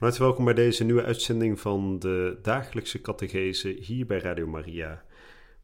[0.00, 5.04] Van welkom bij deze nieuwe uitzending van de dagelijkse catechese hier bij Radio Maria.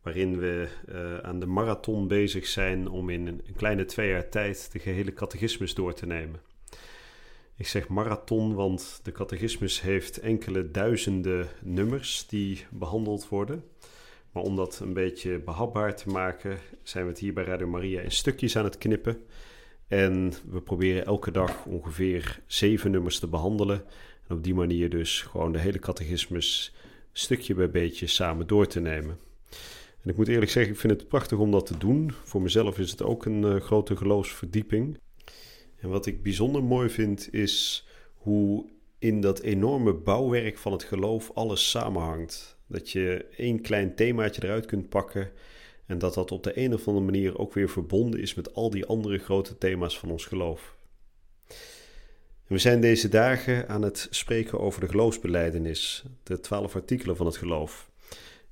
[0.02, 4.72] Waarin we uh, aan de marathon bezig zijn om in een kleine twee jaar tijd
[4.72, 6.40] de gehele catechismus door te nemen.
[7.56, 13.64] Ik zeg marathon, want de catechismus heeft enkele duizenden nummers die behandeld worden.
[14.32, 18.00] Maar om dat een beetje behapbaar te maken, zijn we het hier bij Radio Maria
[18.00, 19.24] in stukjes aan het knippen.
[19.88, 23.84] En we proberen elke dag ongeveer zeven nummers te behandelen.
[24.28, 26.74] En op die manier dus gewoon de hele catechismus
[27.12, 29.18] stukje bij beetje samen door te nemen.
[30.02, 32.12] En ik moet eerlijk zeggen, ik vind het prachtig om dat te doen.
[32.24, 34.98] Voor mezelf is het ook een uh, grote geloofsverdieping.
[35.76, 38.64] En wat ik bijzonder mooi vind is hoe
[38.98, 42.56] in dat enorme bouwwerk van het geloof alles samenhangt.
[42.66, 45.30] Dat je één klein themaatje eruit kunt pakken
[45.86, 48.70] en dat dat op de een of andere manier ook weer verbonden is met al
[48.70, 50.76] die andere grote thema's van ons geloof.
[52.46, 57.36] We zijn deze dagen aan het spreken over de geloofsbeleidenis, de twaalf artikelen van het
[57.36, 57.90] geloof.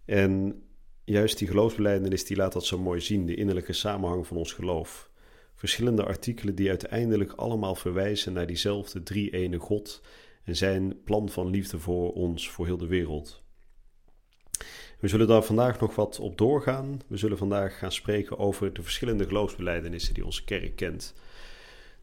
[0.04, 0.62] En
[1.04, 5.10] juist die geloofsbeleidenis die laat dat zo mooi zien, de innerlijke samenhang van ons geloof.
[5.54, 10.02] Verschillende artikelen die uiteindelijk allemaal verwijzen naar diezelfde drie-ene God
[10.44, 13.42] en zijn plan van liefde voor ons, voor heel de wereld.
[15.00, 17.00] We zullen daar vandaag nog wat op doorgaan.
[17.06, 21.14] We zullen vandaag gaan spreken over de verschillende geloofsbelijdenissen die onze kerk kent.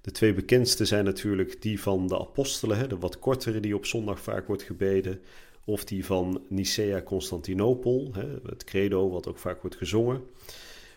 [0.01, 4.19] De twee bekendste zijn natuurlijk die van de apostelen, de wat kortere die op zondag
[4.19, 5.19] vaak wordt gebeden,
[5.65, 8.11] of die van Nicea-Constantinopel,
[8.45, 10.21] het credo wat ook vaak wordt gezongen.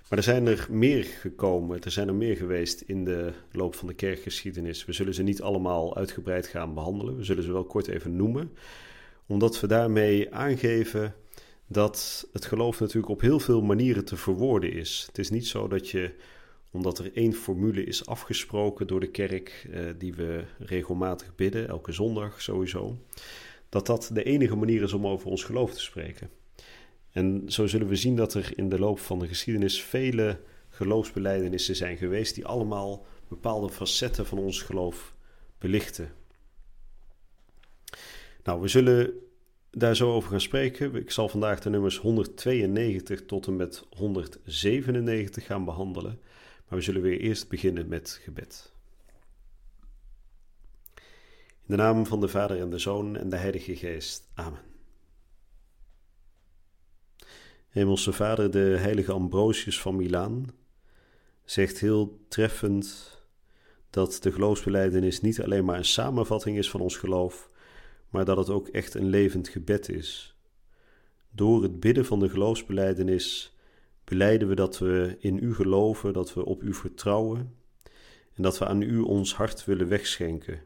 [0.08, 3.88] Maar er zijn er meer gekomen, er zijn er meer geweest in de loop van
[3.88, 4.84] de kerkgeschiedenis.
[4.84, 8.50] We zullen ze niet allemaal uitgebreid gaan behandelen, we zullen ze wel kort even noemen,
[9.26, 11.14] omdat we daarmee aangeven
[11.66, 15.04] dat het geloof natuurlijk op heel veel manieren te verwoorden is.
[15.06, 16.10] Het is niet zo dat je,
[16.74, 21.92] omdat er één formule is afgesproken door de kerk, eh, die we regelmatig bidden, elke
[21.92, 22.98] zondag sowieso,
[23.68, 26.30] dat dat de enige manier is om over ons geloof te spreken.
[27.10, 31.76] En zo zullen we zien dat er in de loop van de geschiedenis vele geloofsbelijdenissen
[31.76, 35.14] zijn geweest die allemaal bepaalde facetten van ons geloof
[35.58, 36.12] belichten.
[38.42, 39.12] Nou, we zullen
[39.70, 40.94] daar zo over gaan spreken.
[40.94, 46.20] Ik zal vandaag de nummers 192 tot en met 197 gaan behandelen.
[46.68, 48.72] Maar we zullen weer eerst beginnen met gebed.
[51.66, 54.28] In de naam van de Vader en de Zoon en de Heilige Geest.
[54.34, 54.60] Amen.
[57.68, 60.46] Hemelse Vader, de heilige Ambrosius van Milaan,
[61.44, 63.18] zegt heel treffend
[63.90, 67.50] dat de geloofsbeleidenis niet alleen maar een samenvatting is van ons geloof,
[68.08, 70.36] maar dat het ook echt een levend gebed is.
[71.30, 73.53] Door het bidden van de geloofsbeleidenis
[74.04, 77.54] beleiden we dat we in U geloven, dat we op U vertrouwen
[78.34, 80.62] en dat we aan U ons hart willen wegschenken.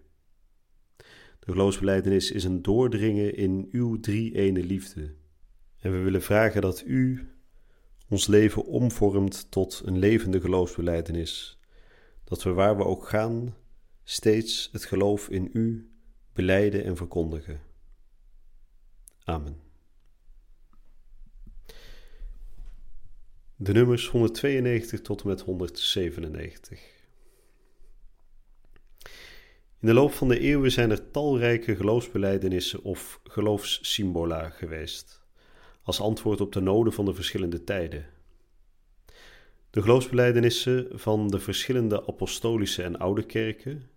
[1.38, 5.14] De geloofsbeleidenis is een doordringen in Uw drie-ene liefde.
[5.78, 7.28] En we willen vragen dat U
[8.08, 11.58] ons leven omvormt tot een levende geloofsbeleidenis.
[12.24, 13.54] Dat we waar we ook gaan,
[14.04, 15.90] steeds het geloof in U
[16.32, 17.60] beleiden en verkondigen.
[19.24, 19.67] Amen.
[23.60, 26.80] De nummers 192 tot en met 197.
[29.80, 35.22] In de loop van de eeuwen zijn er talrijke geloofsbelijdenissen of geloofssymbola geweest,
[35.82, 38.06] als antwoord op de noden van de verschillende tijden.
[39.70, 43.90] De geloofsbelijdenissen van de verschillende apostolische en oude kerken,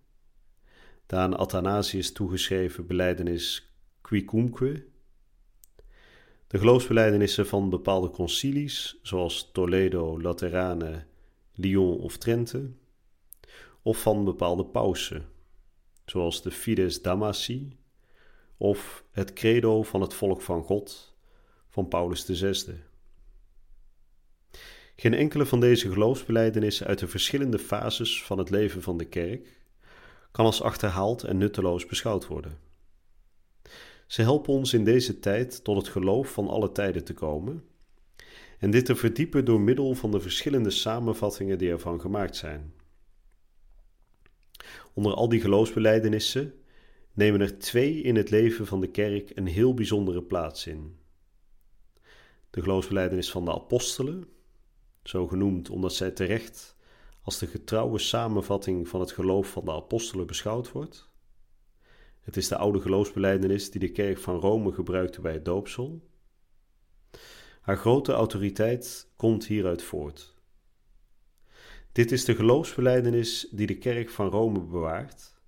[1.06, 4.90] de aan Athanasius toegeschreven beleidenis Quicumque,
[6.52, 11.04] de geloofsbelijdenissen van bepaalde concilies, zoals Toledo, Laterane,
[11.54, 12.70] Lyon of Trente,
[13.82, 15.28] of van bepaalde pausen,
[16.04, 17.76] zoals de Fides Damasi
[18.56, 21.14] of het Credo van het volk van God
[21.68, 22.74] van Paulus VI.
[24.96, 29.60] Geen enkele van deze geloofsbelijdenissen uit de verschillende fases van het leven van de kerk
[30.32, 32.71] kan als achterhaald en nutteloos beschouwd worden.
[34.12, 37.64] Ze helpen ons in deze tijd tot het geloof van alle tijden te komen
[38.58, 42.74] en dit te verdiepen door middel van de verschillende samenvattingen die ervan gemaakt zijn.
[44.92, 46.54] Onder al die geloofsbelijdenissen
[47.12, 50.96] nemen er twee in het leven van de kerk een heel bijzondere plaats in.
[52.50, 54.28] De geloofsbeleidenis van de apostelen,
[55.02, 56.76] zo genoemd omdat zij terecht
[57.22, 61.11] als de getrouwe samenvatting van het geloof van de apostelen beschouwd wordt.
[62.22, 66.02] Het is de oude geloofsbeleidenis die de kerk van Rome gebruikte bij het doopsel.
[67.60, 70.34] Haar grote autoriteit komt hieruit voort.
[71.92, 75.40] Dit is de geloofsbeleidenis die de kerk van Rome bewaart,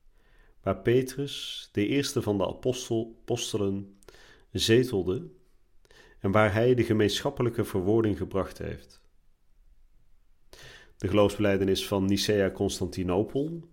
[0.63, 3.99] waar Petrus, de eerste van de apostel, apostelen,
[4.53, 5.31] zetelde
[6.19, 9.03] en waar hij de gemeenschappelijke verwoording gebracht heeft.
[10.97, 13.69] De geloofsbeleidenis van Nicea-Constantinopel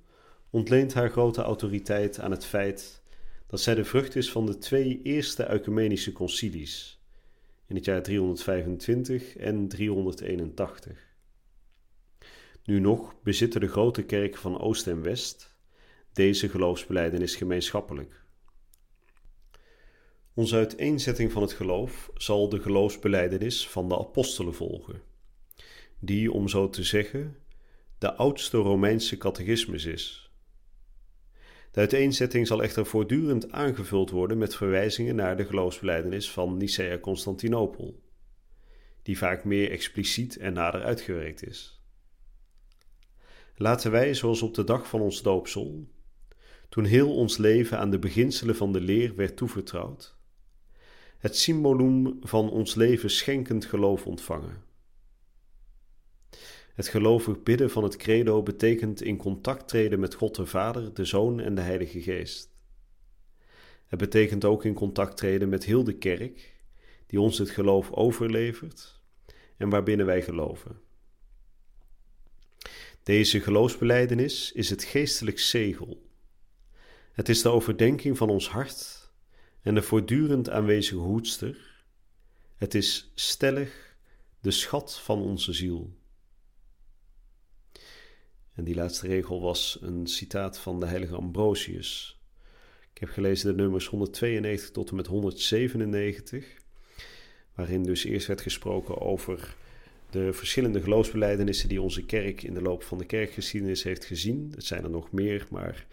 [0.51, 3.01] ontleent haar grote autoriteit aan het feit
[3.47, 7.01] dat zij de vrucht is van de twee eerste ecumenische concilies
[7.67, 11.09] in het jaar 325 en 381.
[12.63, 15.55] Nu nog bezitten de grote kerken van Oost en West
[16.13, 18.23] deze geloofsbeleidenis gemeenschappelijk.
[20.33, 25.01] Onze uiteenzetting van het geloof zal de geloofsbeleidenis van de apostelen volgen,
[25.99, 27.37] die, om zo te zeggen,
[27.97, 30.30] de oudste Romeinse catechismus is.
[31.71, 37.99] De uiteenzetting zal echter voortdurend aangevuld worden met verwijzingen naar de geloofsbeleidenis van Nicea-Constantinopel,
[39.03, 41.81] die vaak meer expliciet en nader uitgewerkt is.
[43.55, 45.87] Laten wij, zoals op de dag van ons doopsel,
[46.69, 50.15] toen heel ons leven aan de beginselen van de leer werd toevertrouwd,
[51.17, 54.70] het symbolum van ons leven schenkend geloof ontvangen.
[56.73, 61.05] Het gelovig bidden van het credo betekent in contact treden met God de Vader, de
[61.05, 62.49] Zoon en de Heilige Geest.
[63.87, 66.53] Het betekent ook in contact treden met heel de kerk,
[67.07, 69.01] die ons het geloof overlevert
[69.57, 70.79] en waarbinnen wij geloven.
[73.03, 76.09] Deze geloofsbeleidenis is het geestelijk zegel.
[77.11, 79.11] Het is de overdenking van ons hart
[79.61, 81.83] en de voortdurend aanwezige hoedster.
[82.55, 83.95] Het is stellig
[84.39, 85.99] de schat van onze ziel.
[88.55, 92.19] En die laatste regel was een citaat van de heilige Ambrosius.
[92.93, 96.45] Ik heb gelezen de nummers 192 tot en met 197,
[97.55, 99.55] waarin dus eerst werd gesproken over
[100.09, 104.51] de verschillende geloofsbelijdenissen die onze kerk in de loop van de kerkgeschiedenis heeft gezien.
[104.55, 105.85] Het zijn er nog meer, maar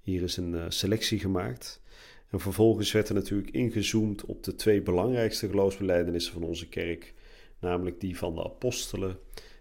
[0.00, 1.82] hier is een uh, selectie gemaakt.
[2.30, 7.14] En vervolgens werd er natuurlijk ingezoomd op de twee belangrijkste geloofsbelijdenissen van onze kerk,
[7.58, 9.18] namelijk die van de apostelen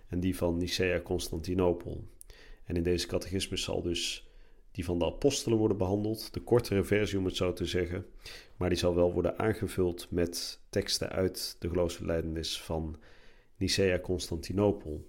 [0.07, 2.03] en die van Nicea-Constantinopel.
[2.65, 4.27] En in deze catechismus zal dus
[4.71, 8.06] die van de apostelen worden behandeld, de kortere versie om het zo te zeggen,
[8.57, 12.98] maar die zal wel worden aangevuld met teksten uit de geloofsbelijdenis van
[13.57, 15.07] Nicea-Constantinopel.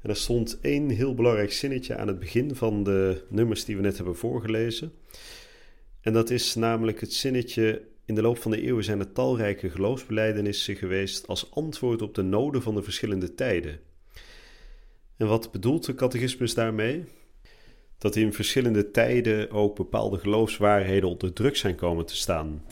[0.00, 3.82] En er stond één heel belangrijk zinnetje aan het begin van de nummers die we
[3.82, 4.92] net hebben voorgelezen.
[6.00, 9.70] En dat is namelijk het zinnetje: In de loop van de eeuwen zijn er talrijke
[9.70, 13.80] geloofsbelijdenissen geweest als antwoord op de noden van de verschillende tijden.
[15.20, 17.04] En wat bedoelt de catechismus daarmee?
[17.98, 22.64] Dat in verschillende tijden ook bepaalde geloofswaarheden onder druk zijn komen te staan.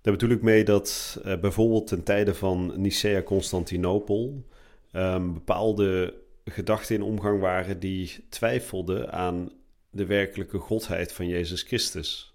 [0.00, 4.44] Daar bedoel ik mee dat uh, bijvoorbeeld ten tijde van Nicea-Constantinopel
[4.92, 6.14] um, bepaalde
[6.44, 9.52] gedachten in omgang waren die twijfelden aan
[9.90, 12.34] de werkelijke godheid van Jezus Christus.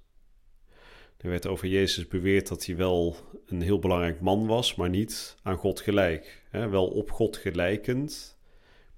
[1.17, 5.37] Er werd over Jezus beweerd dat hij wel een heel belangrijk man was, maar niet
[5.43, 6.43] aan God gelijk.
[6.51, 8.34] Wel op God gelijkend,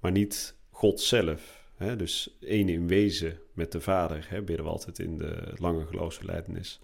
[0.00, 1.66] maar niet God zelf.
[1.76, 5.86] He, dus één in wezen met de Vader, he, bidden we altijd in de lange
[5.86, 6.80] geloofsbelijdenis.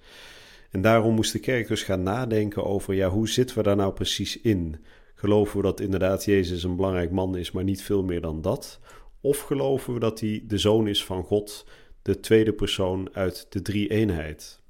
[0.71, 3.93] En daarom moest de kerk dus gaan nadenken over, ja, hoe zitten we daar nou
[3.93, 4.77] precies in?
[5.15, 8.81] Geloven we dat inderdaad Jezus een belangrijk man is, maar niet veel meer dan dat?
[9.21, 11.67] Of geloven we dat hij de zoon is van God,
[12.03, 14.61] de tweede persoon uit de drie-eenheid?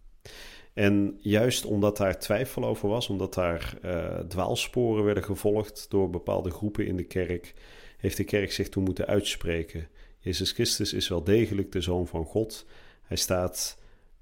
[0.72, 6.50] En juist omdat daar twijfel over was, omdat daar uh, dwaalsporen werden gevolgd door bepaalde
[6.50, 7.54] groepen in de kerk,
[8.04, 9.88] heeft de kerk zich toen moeten uitspreken.
[10.18, 12.66] Jezus Christus is wel degelijk de zoon van God.
[13.02, 13.78] Hij staat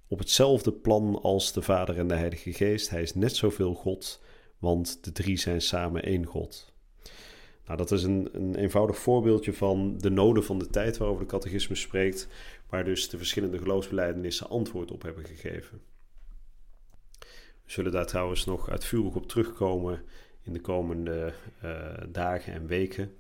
[0.09, 2.91] op hetzelfde plan als de Vader en de Heilige Geest.
[2.91, 4.21] Hij is net zoveel God
[4.63, 6.73] want de drie zijn samen één God.
[7.67, 11.31] Nou, dat is een, een eenvoudig voorbeeldje van de noden van de tijd waarover de
[11.31, 12.29] catechismus spreekt,
[12.69, 15.81] waar dus de verschillende geloofsbelijdenissen antwoord op hebben gegeven.
[17.65, 20.03] We zullen daar trouwens nog uitvoerig op terugkomen
[20.43, 21.33] in de komende
[21.65, 23.17] uh, dagen en weken.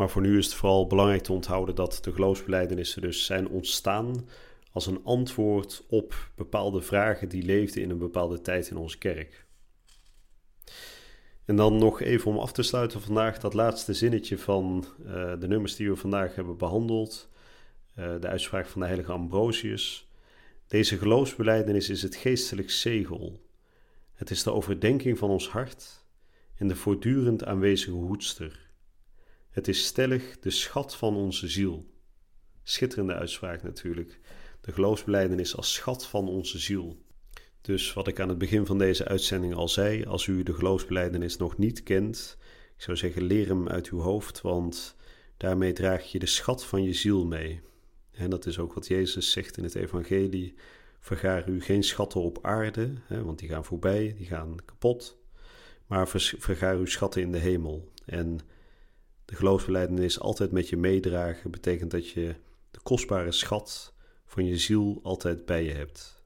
[0.00, 4.28] Maar voor nu is het vooral belangrijk te onthouden dat de geloofsbelijdenissen dus zijn ontstaan
[4.72, 9.46] als een antwoord op bepaalde vragen die leefden in een bepaalde tijd in onze kerk.
[11.44, 15.48] En dan nog even om af te sluiten vandaag dat laatste zinnetje van uh, de
[15.48, 17.28] nummers die we vandaag hebben behandeld.
[17.94, 20.10] de uitspraak van de heilige Ambrosius.
[20.66, 23.40] Deze geloofsbeleidenis is het geestelijk zegel.
[24.14, 26.04] Het is de overdenking van ons hart
[26.56, 28.69] en de voortdurend aanwezige hoedster.
[29.50, 31.86] Het is stellig de schat van onze ziel.
[32.62, 34.20] Schitterende uitspraak natuurlijk.
[34.60, 36.98] De geloofsbeleidenis als schat van onze ziel.
[37.60, 41.36] Dus wat ik aan het begin van deze uitzending al zei, als u de geloofsbeleidenis
[41.36, 42.36] nog niet kent,
[42.76, 44.96] ik zou zeggen leer hem uit uw hoofd, want
[45.36, 47.60] daarmee draag je de schat van je ziel mee.
[48.10, 50.54] En dat is ook wat Jezus zegt in het evangelie.
[51.00, 55.18] Vergaar u geen schatten op aarde, hè, want die gaan voorbij, die gaan kapot.
[55.86, 57.92] Maar vergaar uw schatten in de hemel.
[58.04, 58.40] En
[59.30, 62.34] de geloofsbeleidenis altijd met je meedragen betekent dat je
[62.70, 63.94] de kostbare schat
[64.26, 66.24] van je ziel altijd bij je hebt.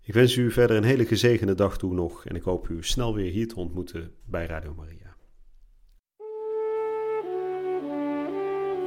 [0.00, 3.14] Ik wens u verder een hele gezegende dag toe nog en ik hoop u snel
[3.14, 5.16] weer hier te ontmoeten bij Radio Maria.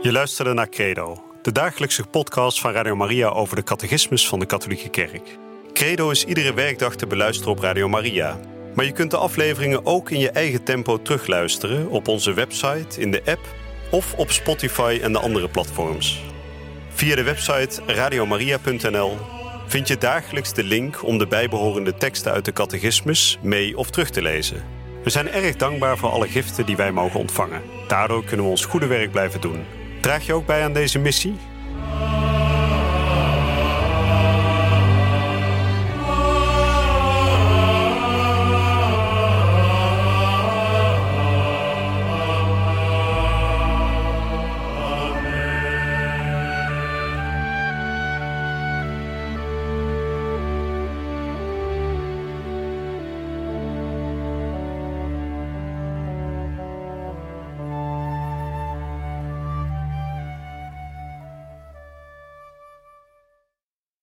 [0.01, 4.45] Je luisterde naar Credo, de dagelijkse podcast van Radio Maria over de catechismus van de
[4.45, 5.37] Katholieke Kerk.
[5.73, 8.54] Credo is iedere werkdag te beluisteren op Radio Maria.
[8.75, 13.11] Maar je kunt de afleveringen ook in je eigen tempo terugluisteren op onze website, in
[13.11, 13.55] de app
[13.91, 16.23] of op Spotify en de andere platforms.
[16.89, 19.17] Via de website radiomaria.nl
[19.67, 24.09] vind je dagelijks de link om de bijbehorende teksten uit de catechismus mee of terug
[24.09, 24.63] te lezen.
[25.03, 27.61] We zijn erg dankbaar voor alle giften die wij mogen ontvangen.
[27.87, 29.63] Daardoor kunnen we ons goede werk blijven doen.
[30.01, 31.35] Draag je ook bij aan deze missie?